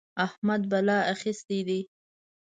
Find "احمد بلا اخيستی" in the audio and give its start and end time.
0.25-1.59